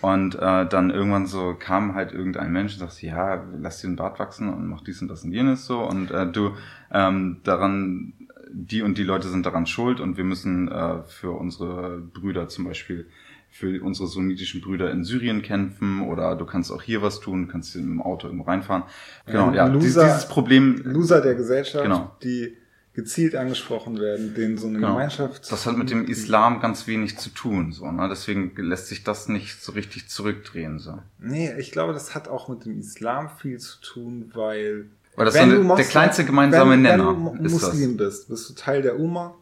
[0.02, 3.96] und äh, dann irgendwann so kam halt irgendein Mensch und sagte, ja, lass dir den
[3.96, 5.80] Bart wachsen und mach dies und das und jenes so.
[5.80, 6.54] Und äh, du
[6.92, 8.12] ähm, daran,
[8.52, 12.66] die und die Leute sind daran schuld und wir müssen äh, für unsere Brüder zum
[12.66, 13.08] Beispiel
[13.50, 17.74] für unsere sunnitischen Brüder in Syrien kämpfen oder du kannst auch hier was tun, kannst
[17.74, 18.84] mit dem Auto irgendwo reinfahren.
[19.26, 20.80] Genau, ja, Loser, dieses Problem.
[20.84, 22.16] Loser der Gesellschaft, genau.
[22.22, 22.56] die
[22.92, 24.94] gezielt angesprochen werden, denen so eine genau.
[24.94, 25.50] Gemeinschaft.
[25.50, 28.08] Das hat mit dem Islam ganz wenig zu tun, so, ne?
[28.08, 30.98] Deswegen lässt sich das nicht so richtig zurückdrehen, so.
[31.18, 34.86] Nee, ich glaube, das hat auch mit dem Islam viel zu tun, weil.
[35.16, 38.06] Weil das wenn so eine, der kleinste gemeinsame wenn, Nenner wenn du Muslim das.
[38.06, 39.34] bist, bist du Teil der Umma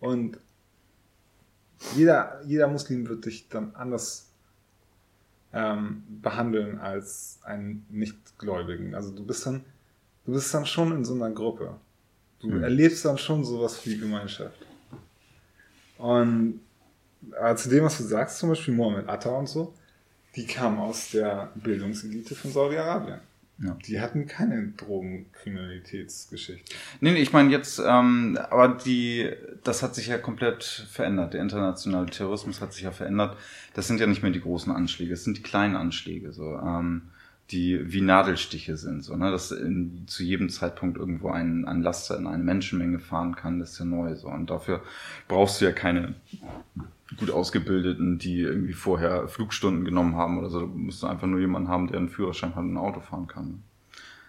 [0.00, 0.38] und
[1.94, 4.30] jeder, jeder Muslim wird dich dann anders
[5.52, 8.94] ähm, behandeln als einen Nichtgläubigen.
[8.94, 9.64] Also du bist dann,
[10.24, 11.76] du bist dann schon in so einer Gruppe.
[12.40, 12.62] Du mhm.
[12.62, 14.58] erlebst dann schon sowas wie Gemeinschaft.
[15.98, 16.60] Und
[17.40, 19.72] äh, zu dem, was du sagst, zum Beispiel Mohammed Atta und so,
[20.34, 23.20] die kamen aus der Bildungselite von Saudi-Arabien.
[23.58, 23.76] Ja.
[23.86, 26.74] Die hatten keine Drogenkriminalitätsgeschichte.
[27.00, 29.30] Nee, nee ich meine jetzt, ähm, aber die,
[29.62, 31.34] das hat sich ja komplett verändert.
[31.34, 33.36] Der internationale Terrorismus hat sich ja verändert.
[33.74, 36.32] Das sind ja nicht mehr die großen Anschläge, es sind die kleinen Anschläge.
[36.32, 37.02] So, ähm,
[37.50, 39.30] die wie Nadelstiche sind, so, ne?
[39.30, 43.72] dass in, zu jedem Zeitpunkt irgendwo ein, ein Laster in eine Menschenmenge fahren kann, das
[43.72, 44.28] ist ja neu so.
[44.28, 44.82] Und dafür
[45.28, 46.14] brauchst du ja keine
[47.16, 50.60] gut ausgebildeten, die irgendwie vorher Flugstunden genommen haben oder so.
[50.60, 53.62] Du musst einfach nur jemanden haben, der einen Führerschein hat und ein Auto fahren kann.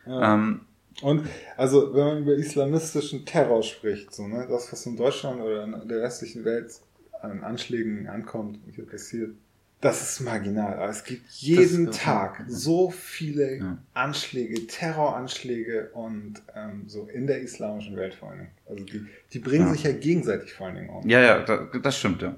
[0.05, 0.35] Ja.
[0.35, 0.61] Ähm,
[1.01, 5.63] und also wenn man über islamistischen Terror spricht, so, ne, das, was in Deutschland oder
[5.63, 6.79] in der restlichen Welt
[7.21, 9.31] an Anschlägen ankommt und hier passiert,
[9.81, 10.75] das ist marginal.
[10.75, 12.45] Aber es gibt jeden Tag ja.
[12.47, 13.77] so viele ja.
[13.93, 18.51] Anschläge, Terroranschläge und ähm, so in der islamischen Welt vor allen Dingen.
[18.67, 19.73] Also die, die bringen ja.
[19.73, 21.07] sich ja gegenseitig vor allen Dingen um.
[21.07, 22.35] Ja, ja, das stimmt, ja.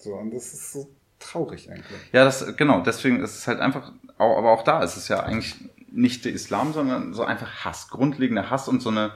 [0.00, 2.12] So, und das ist so traurig eigentlich.
[2.12, 5.56] Ja, das, genau, deswegen ist es halt einfach, aber auch da ist es ja eigentlich
[5.92, 9.12] nicht der Islam, sondern so einfach Hass, grundlegender Hass und so eine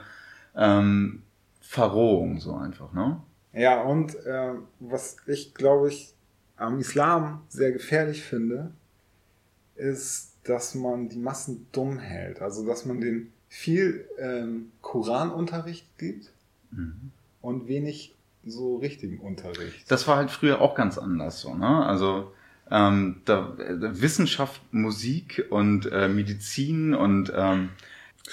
[0.55, 1.23] ähm,
[1.61, 3.21] Verrohung, so einfach, ne?
[3.53, 6.13] Ja, und äh, was ich, glaube ich,
[6.57, 8.71] am Islam sehr gefährlich finde,
[9.75, 12.41] ist, dass man die Massen dumm hält.
[12.41, 16.31] Also, dass man den viel ähm, Koranunterricht gibt
[16.71, 17.11] mhm.
[17.41, 18.15] und wenig
[18.45, 19.89] so richtigen Unterricht.
[19.89, 21.85] Das war halt früher auch ganz anders so, ne?
[21.85, 22.31] Also
[22.71, 27.69] ähm, da, äh, Wissenschaft, Musik und äh, Medizin und ähm,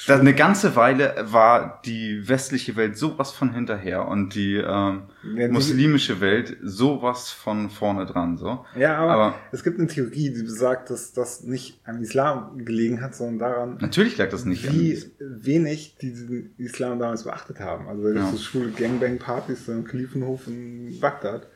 [0.07, 5.02] da eine ganze Weile war die westliche Welt sowas von hinterher und die ähm,
[5.35, 8.38] ja, die, muslimische Welt sowas von vorne dran.
[8.38, 8.64] So.
[8.74, 13.02] Ja, aber, aber, es gibt eine Theorie, die besagt, dass das nicht am Islam gelegen
[13.02, 17.87] hat, sondern daran, natürlich lag das nicht wie wenig die den Islam damals beachtet haben.
[17.88, 18.37] Also da gibt es ja.
[18.37, 21.46] so schwule Gangbang-Partys im Kalifenhof in Bagdad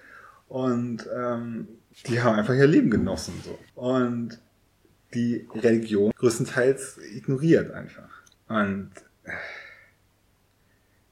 [0.48, 1.68] und ähm,
[2.06, 3.32] die haben einfach ihr Leben genossen.
[3.42, 4.38] so Und
[5.14, 8.25] die Religion größtenteils ignoriert einfach.
[8.48, 8.90] Und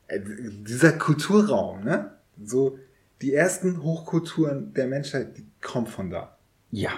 [0.09, 2.13] äh, dieser Kulturraum, ne?
[2.45, 2.79] So,
[3.23, 6.37] die ersten Hochkulturen der Menschheit, die kommen von da.
[6.71, 6.91] Ja.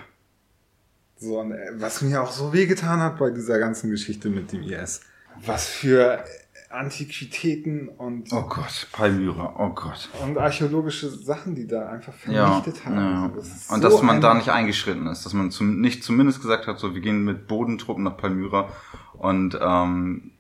[1.17, 4.63] So, und, äh, was mir auch so wehgetan hat bei dieser ganzen Geschichte mit dem
[4.63, 5.01] IS.
[5.45, 6.25] Was für
[6.71, 8.33] Antiquitäten und.
[8.33, 10.09] Oh Gott, Palmyra, oh Gott.
[10.23, 12.97] Und archäologische Sachen, die da einfach vernichtet ja, haben.
[12.97, 13.33] Ja.
[13.35, 16.67] Das und so dass man da nicht eingeschritten ist, dass man zum, nicht zumindest gesagt
[16.67, 18.69] hat, so wir gehen mit Bodentruppen nach Palmyra
[19.15, 20.33] und ähm,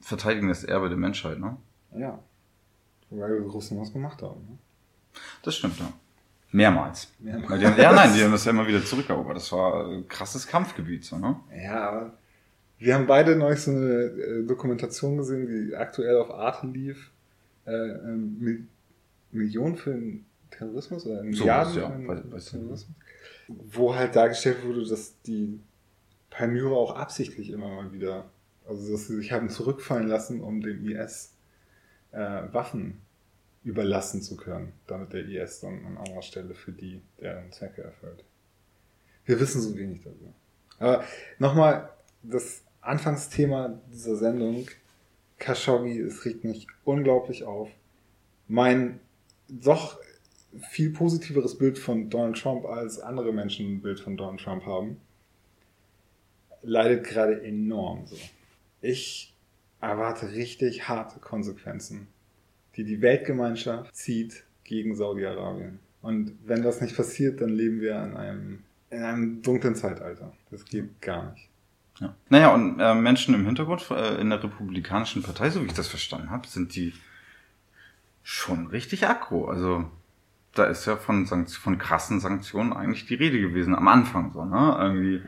[0.00, 1.56] verteidigen das Erbe der Menschheit, ne?
[1.96, 2.18] Ja.
[3.10, 4.40] Weil die Russen was gemacht haben.
[4.48, 4.58] Ne?
[5.42, 5.92] Das stimmt, ja.
[6.52, 7.12] Mehrmals.
[7.18, 7.64] Mehrmals.
[7.64, 9.36] Haben, ja, nein, die haben das ja immer wieder zurückerobert.
[9.36, 11.36] Das war ein krasses Kampfgebiet, so, ne?
[11.62, 12.12] Ja, aber
[12.78, 17.10] wir haben beide neulich so eine äh, Dokumentation gesehen, die aktuell auf Arte lief.
[17.66, 18.68] Äh, ähm,
[19.32, 22.86] Millionen für den Terrorismus oder Milliarden so, ja, für den Terrorismus.
[23.48, 25.60] Wo halt dargestellt wurde, dass die
[26.30, 28.30] Palmyra auch absichtlich immer mal wieder,
[28.68, 31.34] also dass sie sich haben zurückfallen lassen, um dem IS
[32.12, 33.00] äh, Waffen
[33.64, 38.24] überlassen zu können, damit der IS dann an anderer Stelle für die deren Zwecke erfüllt.
[39.24, 40.32] Wir wissen so wenig darüber.
[40.78, 41.04] Aber
[41.38, 41.90] nochmal,
[42.22, 44.68] das Anfangsthema dieser Sendung,
[45.38, 47.68] Khashoggi, es regt mich unglaublich auf.
[48.48, 49.00] Mein
[49.48, 49.98] doch
[50.70, 54.98] viel positiveres Bild von Donald Trump als andere Menschen ein Bild von Donald Trump haben,
[56.62, 58.16] leidet gerade enorm so.
[58.80, 59.34] Ich
[59.80, 62.06] erwarte richtig harte Konsequenzen,
[62.76, 65.80] die die Weltgemeinschaft zieht gegen Saudi-Arabien.
[66.02, 70.32] Und wenn das nicht passiert, dann leben wir in einem, in einem dunklen Zeitalter.
[70.50, 71.48] Das geht gar nicht.
[72.00, 72.14] Ja.
[72.28, 75.88] Naja, und äh, Menschen im Hintergrund äh, in der Republikanischen Partei, so wie ich das
[75.88, 76.94] verstanden habe, sind die
[78.22, 79.46] schon richtig aggro.
[79.46, 79.90] Also
[80.54, 84.76] da ist ja von, von krassen Sanktionen eigentlich die Rede gewesen am Anfang so, ne?
[84.80, 85.22] Irgendwie.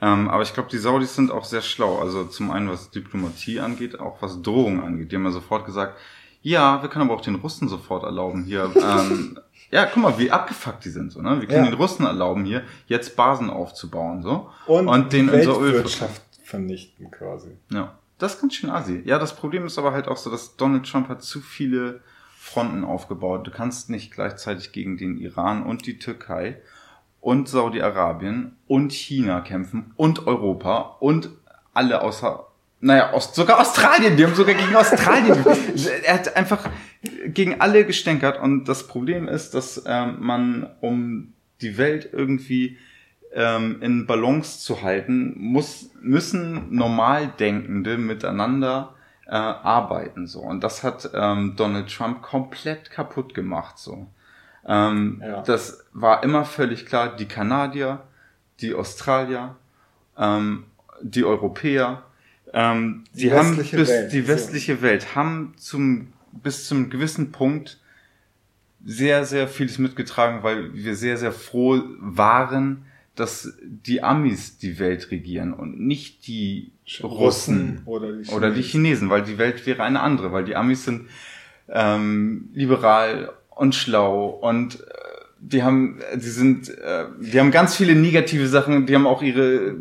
[0.00, 1.98] Ähm, aber ich glaube, die Saudis sind auch sehr schlau.
[1.98, 5.10] Also zum einen, was Diplomatie angeht, auch was Drohungen angeht.
[5.10, 5.98] Die haben ja sofort gesagt,
[6.42, 9.38] ja, wir können aber auch den Russen sofort erlauben, hier ähm,
[9.70, 11.40] ja, guck mal, wie abgefuckt die sind so, ne?
[11.40, 11.70] Wir können ja.
[11.70, 14.50] den Russen erlauben, hier jetzt Basen aufzubauen, so.
[14.66, 17.56] Und, und den unser Ölwirtschaft vernichten quasi.
[17.70, 17.98] Ja.
[18.18, 19.02] Das ist ganz schön assi.
[19.04, 22.00] Ja, das Problem ist aber halt auch so, dass Donald Trump hat zu viele
[22.36, 23.46] Fronten aufgebaut.
[23.46, 26.60] Du kannst nicht gleichzeitig gegen den Iran und die Türkei
[27.20, 31.30] und Saudi-Arabien und China kämpfen und Europa und
[31.74, 32.47] alle außer
[32.80, 35.44] naja, Ost, sogar Australien, die haben sogar gegen Australien.
[36.04, 36.68] er hat einfach
[37.26, 42.78] gegen alle gestänkert und das Problem ist, dass ähm, man, um die Welt irgendwie
[43.32, 48.94] ähm, in Balance zu halten, muss, müssen normal Denkende miteinander
[49.26, 54.06] äh, arbeiten so und das hat ähm, Donald Trump komplett kaputt gemacht so.
[54.66, 55.42] Ähm, ja.
[55.42, 57.16] Das war immer völlig klar.
[57.16, 58.00] Die Kanadier,
[58.60, 59.56] die Australier,
[60.16, 60.64] ähm,
[61.00, 62.02] die Europäer
[62.52, 64.12] ähm, die, die haben bis Welt.
[64.12, 64.82] die westliche so.
[64.82, 67.78] Welt haben zum bis zum gewissen Punkt
[68.84, 72.84] sehr sehr vieles mitgetragen, weil wir sehr sehr froh waren,
[73.14, 76.70] dass die Amis die Welt regieren und nicht die
[77.02, 80.56] Russen, Russen oder die oder die Chinesen, weil die Welt wäre eine andere, weil die
[80.56, 81.08] Amis sind
[81.68, 84.84] ähm, liberal und schlau und
[85.40, 89.76] die haben, die sind, äh, die haben ganz viele negative Sachen, die haben auch ihre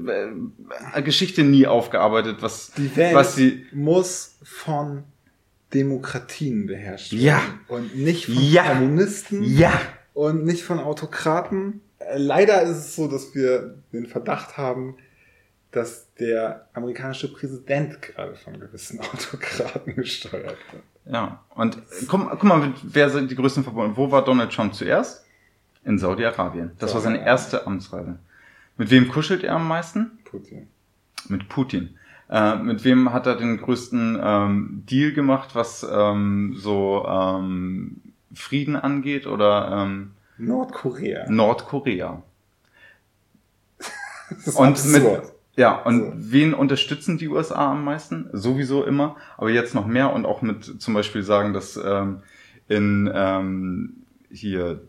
[0.94, 5.04] äh, Geschichte nie aufgearbeitet, was, Die Welt was sie, muss von
[5.74, 7.24] Demokratien beherrscht werden.
[7.24, 7.42] Ja.
[7.68, 8.74] Und nicht von Ja.
[8.74, 9.82] Kommunisten ja,
[10.14, 11.82] und nicht von Autokraten.
[12.00, 14.96] Äh, Leider ist es so, dass wir den Verdacht haben,
[15.72, 20.84] dass der amerikanische Präsident gerade von gewissen Autokraten gesteuert wird.
[21.12, 23.98] ja, und guck, guck mal, wer sind die größten Verbunden?
[23.98, 25.26] Wo war Donald Trump zuerst?
[25.88, 26.72] In Saudi-Arabien.
[26.80, 28.20] Das war seine erste Amtsreise.
[28.76, 30.20] Mit wem kuschelt er am meisten?
[30.26, 30.68] Putin.
[31.30, 31.96] Mit Putin.
[32.30, 38.02] Äh, mit wem hat er den größten ähm, Deal gemacht, was ähm, so ähm,
[38.34, 41.30] Frieden angeht oder ähm, Nordkorea.
[41.30, 42.22] Nordkorea?
[44.30, 45.32] Das ist Und absurd.
[45.56, 46.14] Ja, und So.
[46.34, 48.30] wen unterstützen die USA am meisten?
[48.34, 52.20] Sowieso immer, aber jetzt noch mehr und auch mit zum Beispiel sagen, dass ähm,
[52.68, 53.94] in ähm,
[54.30, 54.82] hier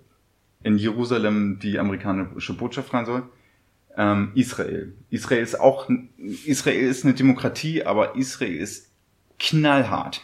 [0.63, 3.23] in Jerusalem die amerikanische Botschaft rein soll.
[3.97, 4.93] Ähm, Israel.
[5.11, 5.89] Israel ist auch
[6.45, 8.91] Israel ist eine Demokratie, aber Israel ist
[9.39, 10.23] knallhart.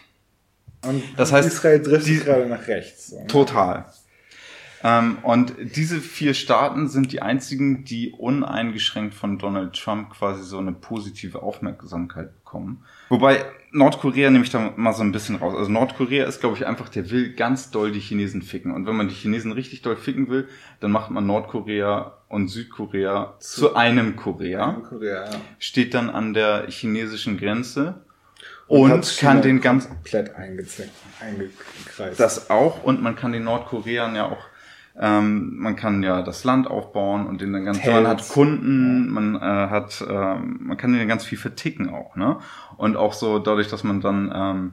[0.84, 3.08] Und Das heißt, Israel driftet die- gerade nach rechts.
[3.08, 3.20] So.
[3.20, 3.26] ne?
[3.26, 3.86] Total.
[4.86, 10.58] Ähm, und diese vier Staaten sind die einzigen, die uneingeschränkt von Donald Trump quasi so
[10.58, 12.84] eine positive Aufmerksamkeit bekommen.
[13.08, 15.54] Wobei Nordkorea nehme ich da mal so ein bisschen raus.
[15.56, 18.72] Also Nordkorea ist, glaube ich, einfach, der will ganz doll die Chinesen ficken.
[18.72, 20.48] Und wenn man die Chinesen richtig doll ficken will,
[20.80, 25.30] dann macht man Nordkorea und Südkorea zu einem Korea, Nordkorea, ja.
[25.58, 28.04] steht dann an der chinesischen Grenze
[28.66, 30.34] und, China kann den ganz komplett
[31.20, 32.18] eingekreist.
[32.18, 34.44] das auch und man kann den Nordkoreanern ja auch,
[35.00, 37.94] ähm, man kann ja das Land aufbauen und den dann ganz, Hotels.
[37.94, 42.38] man hat Kunden, man äh, hat, ähm, man kann den ganz viel verticken auch, ne?
[42.76, 44.72] Und auch so dadurch, dass man dann ähm,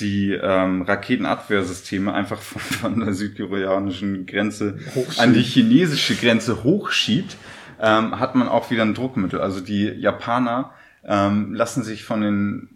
[0.00, 4.78] die ähm, Raketenabwehrsysteme einfach von, von der südkoreanischen Grenze
[5.18, 7.36] an die chinesische Grenze hochschiebt,
[7.78, 9.40] ähm, hat man auch wieder ein Druckmittel.
[9.40, 10.72] Also die Japaner
[11.04, 12.71] ähm, lassen sich von den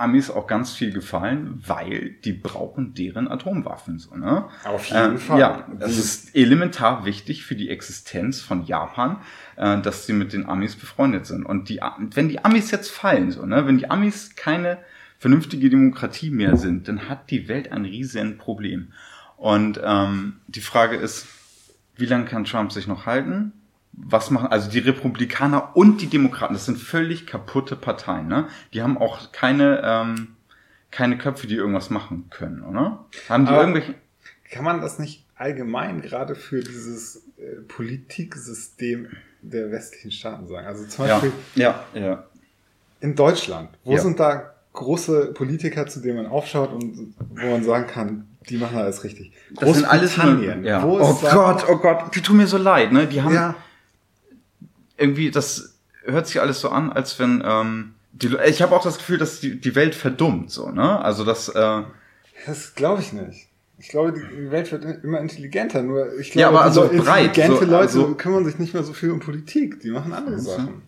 [0.00, 3.98] Amis auch ganz viel gefallen, weil die brauchen deren Atomwaffen.
[3.98, 4.46] So, ne?
[4.64, 5.38] Auf jeden Ähm, Fall.
[5.38, 9.18] Ja, das Die- ist elementar wichtig für die Existenz von Japan,
[9.56, 11.44] äh, dass sie mit den Amis befreundet sind.
[11.44, 11.80] Und die,
[12.14, 14.78] wenn die Amis jetzt fallen, so, ne, wenn die Amis keine
[15.18, 18.92] vernünftige Demokratie mehr sind, dann hat die Welt ein riesen Problem.
[19.36, 21.26] Und ähm, die Frage ist,
[21.96, 23.52] wie lange kann Trump sich noch halten?
[24.06, 28.48] Was machen, also die Republikaner und die Demokraten, das sind völlig kaputte Parteien, ne?
[28.72, 30.28] Die haben auch keine, ähm,
[30.90, 33.04] keine Köpfe, die irgendwas machen können, oder?
[33.28, 33.94] Haben die Aber- irgendwelche.
[34.50, 39.08] Kann man das nicht allgemein gerade für dieses äh, Politiksystem
[39.42, 40.66] der westlichen Staaten sagen?
[40.66, 42.24] Also zum Ja, Beispiel ja, ja.
[43.00, 43.98] in Deutschland, wo Ja.
[44.00, 48.78] sind da große Politiker, zu denen man aufschaut und wo man sagen kann, die machen
[48.78, 49.32] alles richtig?
[49.54, 50.82] Das sind alles nur, ja.
[50.82, 53.06] wo Oh Gott, oh Gott, die tun mir so leid, ne?
[53.06, 53.54] Die haben Ja,
[55.00, 58.98] irgendwie, das hört sich alles so an, als wenn, ähm, die, ich habe auch das
[58.98, 60.98] Gefühl, dass die, die Welt verdummt, so, ne?
[61.02, 61.82] Also das, äh,
[62.46, 63.46] das glaube ich nicht.
[63.78, 65.82] Ich glaube, die Welt wird immer intelligenter.
[65.82, 68.82] Nur ich glaube, Ja, aber also breit, intelligente so- Leute also- kümmern sich nicht mehr
[68.82, 69.80] so viel um Politik.
[69.80, 70.40] Die machen andere Mhm.
[70.40, 70.82] Sachen.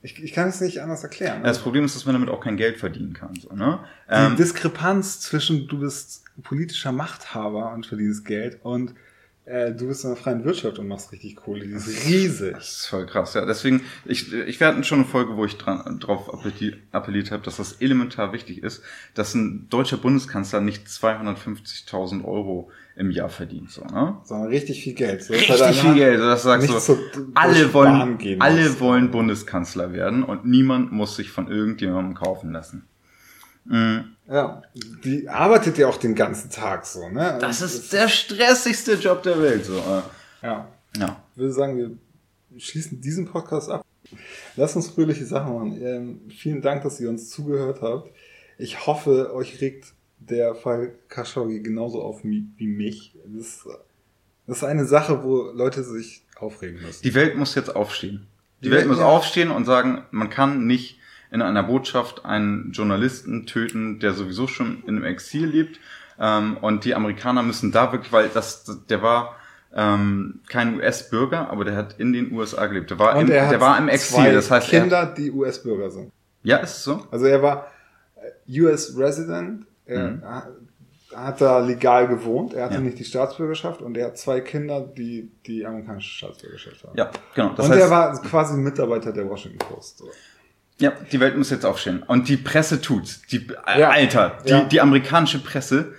[0.00, 1.42] Ich, ich kann es nicht anders erklären.
[1.42, 3.80] das Problem ist, dass man damit auch kein Geld verdienen kann, so, ne?
[4.08, 8.94] Die Ähm, Diskrepanz zwischen du bist politischer Machthaber und verdienst Geld und
[9.48, 12.52] äh, du bist in der freien Wirtschaft und machst richtig Kohle, die ist riesig.
[12.54, 13.44] Das ist voll krass, ja.
[13.46, 17.42] Deswegen, ich, ich wir hatten schon eine Folge, wo ich dran, drauf appelliert, appelliert habe,
[17.42, 18.82] dass das elementar wichtig ist,
[19.14, 24.16] dass ein deutscher Bundeskanzler nicht 250.000 Euro im Jahr verdient, so, ne?
[24.24, 25.22] Sondern richtig viel Geld.
[25.22, 26.78] So, Richtig er viel Geld, das sagst du.
[26.78, 26.98] zur-
[27.34, 32.86] alle wollen, alle wollen Bundeskanzler werden und niemand muss sich von irgendjemandem kaufen lassen.
[33.66, 34.16] Mhm.
[34.30, 34.62] Ja,
[35.04, 37.38] die arbeitet ja auch den ganzen Tag so, ne?
[37.40, 39.76] Das Und ist der stressigste Job der Welt, so.
[39.78, 40.02] äh.
[40.46, 40.68] Ja.
[40.96, 41.22] Ja.
[41.32, 43.84] Ich würde sagen, wir schließen diesen Podcast ab.
[44.56, 45.82] Lass uns fröhliche Sachen machen.
[45.82, 48.10] Ähm, vielen Dank, dass ihr uns zugehört habt.
[48.58, 53.14] Ich hoffe, euch regt der Fall Khashoggi genauso auf wie mich.
[53.26, 53.66] Das,
[54.46, 57.02] das ist eine Sache, wo Leute sich aufregen müssen.
[57.02, 58.26] Die Welt muss jetzt aufstehen.
[58.60, 59.06] Die, Die Welt Welt- muss ja.
[59.06, 60.98] aufstehen und sagen, man kann nicht
[61.30, 65.78] in einer Botschaft einen Journalisten töten, der sowieso schon in einem Exil lebt.
[66.20, 69.36] Ähm, und die Amerikaner müssen da wirklich, weil das, der war
[69.74, 72.90] ähm, kein US-Bürger, aber der hat in den USA gelebt.
[72.90, 74.16] Der war, im, Und er hat der war im Exil.
[74.16, 76.10] zwei Das heißt, er, Kinder, die US-Bürger sind.
[76.42, 77.06] ja, ist so.
[77.10, 77.70] Also er war
[78.46, 79.66] äh, US Resident.
[79.84, 80.22] Er Mhm.
[80.24, 80.48] ha-
[81.14, 82.52] hat da legal gewohnt.
[82.54, 82.80] Er hatte Ja.
[82.80, 86.96] nicht die Staatsbürgerschaft und er hat zwei Kinder, die die amerikanische Staatsbürgerschaft haben.
[86.98, 87.54] Ja, genau.
[87.54, 89.98] Das und heißt, er war quasi Mitarbeiter der Washington Post.
[89.98, 90.10] So.
[90.80, 92.02] Ja, die Welt muss jetzt aufstehen.
[92.04, 93.22] Und die Presse tut's.
[93.30, 93.90] Die, äh, Ja.
[93.90, 94.64] Alter, die, Ja.
[94.64, 95.94] die amerikanische Presse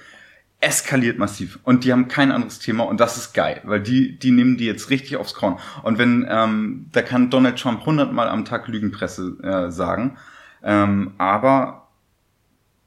[0.62, 1.60] eskaliert massiv.
[1.64, 2.84] Und die haben kein anderes Thema.
[2.84, 5.58] Und das ist geil, weil die, die nehmen die jetzt richtig aufs Korn.
[5.84, 10.18] Und wenn, ähm, da kann Donald Trump hundertmal am Tag Lügenpresse äh, sagen.
[10.64, 11.88] Ähm, aber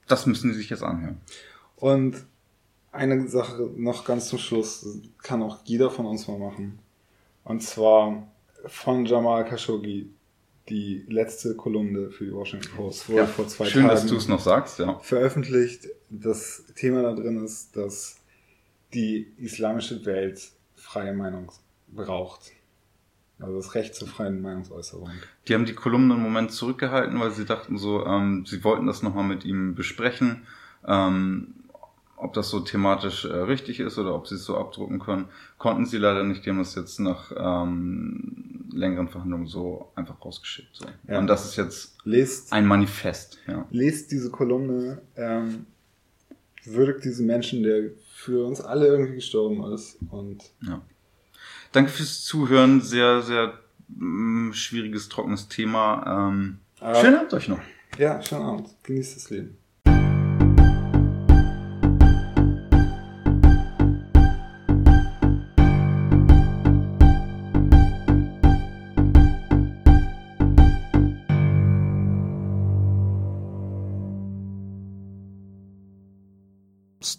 [0.06, 1.20] das müssen sie sich jetzt anhören.
[1.76, 2.16] Und
[2.90, 4.86] eine Sache noch ganz zum Schluss,
[5.22, 6.78] kann auch jeder von uns mal machen.
[7.44, 8.26] Und zwar
[8.66, 10.10] von Jamal Khashoggi,
[10.68, 14.28] die letzte Kolumne für die Washington Post, wurde vor zwei schön, Tagen dass du es
[14.28, 14.98] noch sagst, ja.
[15.00, 15.88] veröffentlicht.
[16.08, 18.20] Das Thema da drin ist, dass
[18.94, 21.50] die islamische Welt freie Meinung
[21.88, 22.52] braucht.
[23.38, 25.10] Also das Recht zur freien Meinungsäußerung.
[25.48, 29.02] Die haben die Kolumne einen Moment zurückgehalten, weil sie dachten so, ähm, sie wollten das
[29.02, 30.46] nochmal mit ihm besprechen,
[30.86, 31.54] ähm,
[32.22, 35.26] ob das so thematisch äh, richtig ist oder ob sie es so abdrucken können.
[35.58, 40.70] Konnten sie leider nicht, die haben das jetzt nach ähm, längeren Verhandlungen so einfach rausgeschickt.
[40.74, 40.86] So.
[41.08, 41.18] Ja.
[41.18, 43.38] Und das ist jetzt Lest, ein Manifest.
[43.46, 43.66] Ja.
[43.70, 45.66] lest diese Kolumne, ähm,
[46.64, 49.98] würdigt diesen Menschen, der für uns alle irgendwie gestorben ist.
[50.10, 50.80] Und Ja.
[51.72, 52.80] Danke fürs Zuhören.
[52.82, 53.54] Sehr, sehr
[53.88, 56.28] mm, schwieriges, trockenes Thema.
[56.30, 57.58] Ähm, Aber- schönen Abend euch noch.
[57.98, 58.68] ja, schönen Abend.
[58.84, 59.56] Genießt das Leben.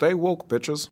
[0.03, 0.89] Stay woke, bitches.